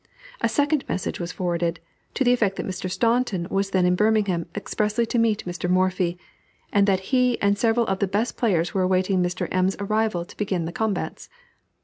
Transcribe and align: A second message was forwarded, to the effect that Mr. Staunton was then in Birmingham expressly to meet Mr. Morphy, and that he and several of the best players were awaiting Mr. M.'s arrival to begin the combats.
A 0.41 0.49
second 0.49 0.83
message 0.89 1.19
was 1.19 1.31
forwarded, 1.31 1.79
to 2.15 2.23
the 2.23 2.33
effect 2.33 2.55
that 2.55 2.65
Mr. 2.65 2.89
Staunton 2.89 3.45
was 3.51 3.69
then 3.69 3.85
in 3.85 3.93
Birmingham 3.93 4.47
expressly 4.55 5.05
to 5.05 5.19
meet 5.19 5.45
Mr. 5.45 5.69
Morphy, 5.69 6.17
and 6.73 6.87
that 6.87 7.11
he 7.13 7.39
and 7.39 7.55
several 7.55 7.85
of 7.85 7.99
the 7.99 8.07
best 8.07 8.35
players 8.35 8.73
were 8.73 8.81
awaiting 8.81 9.21
Mr. 9.21 9.47
M.'s 9.51 9.77
arrival 9.79 10.25
to 10.25 10.37
begin 10.37 10.65
the 10.65 10.71
combats. 10.71 11.29